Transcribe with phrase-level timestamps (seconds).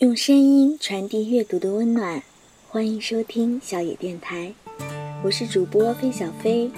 [0.00, 2.22] 用声音传递阅读的温暖，
[2.70, 4.50] 欢迎收听小野电台，
[5.22, 6.70] 我是主播飞小飞。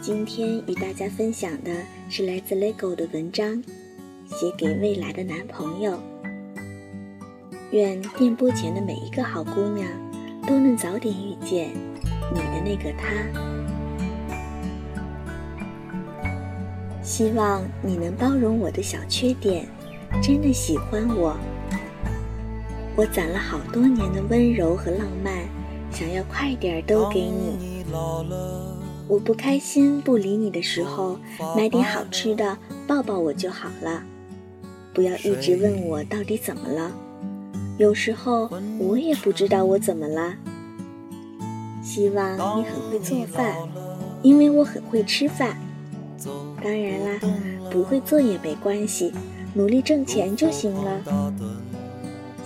[0.00, 1.70] 今天与大家分享的
[2.08, 3.62] 是来自 LEGO 的文章，
[4.24, 6.00] 写给未来的男朋友。
[7.72, 9.86] 愿电波前的每一个好姑娘，
[10.46, 11.68] 都能早点遇见
[12.32, 13.12] 你的那个他。
[17.02, 19.68] 希望你能包容我的小缺点，
[20.22, 21.36] 真的喜欢我。
[22.98, 25.32] 我攒了好多年的温柔和浪漫，
[25.88, 27.84] 想要快点儿都给你。
[29.06, 31.16] 我不开心不理你的时候，
[31.56, 32.58] 买点好吃的
[32.88, 34.02] 抱抱我就好了。
[34.92, 36.90] 不要一直问我到底怎么了，
[37.78, 40.34] 有时候我也不知道我怎么了。
[41.80, 43.54] 希望你很会做饭，
[44.22, 45.56] 因为我很会吃饭。
[46.64, 47.20] 当然啦，
[47.70, 49.12] 不会做也没关系，
[49.54, 51.00] 努力挣钱就行了。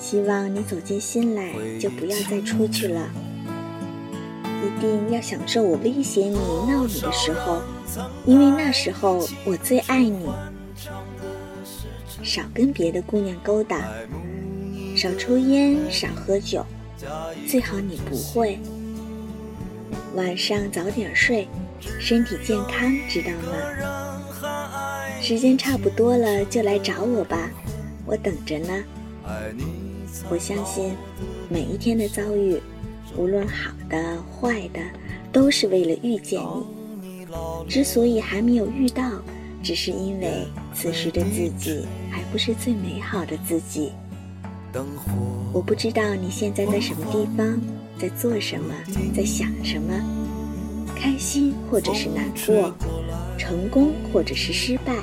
[0.02, 3.08] 希望你走进心来，就不要再出去了。
[4.44, 6.36] 一定要享受我威胁你、
[6.68, 7.62] 闹你的时候，
[8.26, 10.26] 因为那时候我最爱你。
[12.24, 13.78] 少跟别的姑娘勾搭，
[14.96, 16.66] 少抽烟，少喝酒，
[17.46, 18.58] 最好你不会。
[20.16, 21.46] 晚上早点睡，
[22.00, 24.20] 身体健康，知道吗？
[25.20, 27.48] 时间差不多了，就来找我吧，
[28.04, 28.82] 我等着呢。
[30.30, 30.92] 我相信，
[31.48, 32.60] 每一天的遭遇，
[33.16, 34.80] 无论好的坏的，
[35.32, 36.40] 都是为了遇见
[37.00, 37.26] 你。
[37.68, 39.10] 之所以还没有遇到，
[39.62, 43.92] 只是因为此时的自己还不是最美好的自己。
[45.52, 47.60] 我不知道你现在在什么地方，
[47.98, 48.74] 在做什么，
[49.14, 49.92] 在想什么，
[50.94, 52.74] 开心或者是难过，
[53.38, 54.94] 成功或者是失败。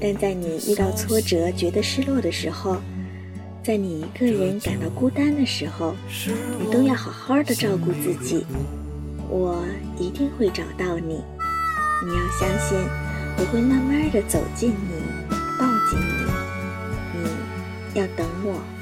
[0.00, 2.76] 但在你遇到挫折、觉得失落的时候，
[3.64, 5.94] 在你一个人感到孤单的时候，
[6.58, 8.44] 你都要好好的照顾自己。
[9.28, 9.64] 我
[9.96, 11.22] 一定会找到你，
[12.04, 12.76] 你要相信，
[13.38, 15.00] 我会慢慢的走近你，
[15.58, 17.20] 抱紧你。
[17.94, 18.81] 你要等我。